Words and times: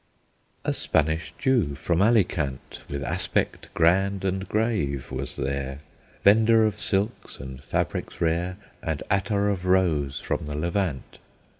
A 0.63 0.73
Spanish 0.73 1.31
Jew 1.37 1.75
from 1.75 1.99
Alicant 2.01 2.79
With 2.89 3.03
aspect 3.03 3.71
grand 3.75 4.25
and 4.25 4.49
grave 4.49 5.11
was 5.11 5.35
there; 5.35 5.81
Vender 6.23 6.65
of 6.65 6.79
silks 6.79 7.37
and 7.39 7.63
fabrics 7.63 8.19
rare, 8.19 8.57
And 8.81 9.03
attar 9.11 9.47
of 9.49 9.63
rose 9.67 10.19
from 10.19 10.47
the 10.47 10.55
Levant. 10.57 11.19